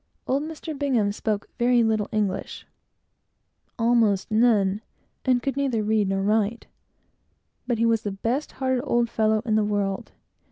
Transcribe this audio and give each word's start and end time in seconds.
Old 0.25 0.41
"Mr. 0.41 0.75
Bingham" 0.75 1.11
spoke 1.11 1.47
very 1.59 1.83
little 1.83 2.09
English 2.11 2.65
almost 3.77 4.31
none, 4.31 4.81
and 5.25 5.45
neither 5.55 5.55
knew 5.55 5.67
how 5.67 5.71
to 5.73 5.83
read 5.83 6.09
nor 6.09 6.23
write; 6.23 6.65
but 7.67 7.77
he 7.77 7.85
was 7.85 8.01
the 8.01 8.11
best 8.11 8.53
hearted 8.53 8.81
old 8.81 9.11
fellow 9.11 9.43
in 9.45 9.53
the 9.53 9.63
world. 9.63 10.11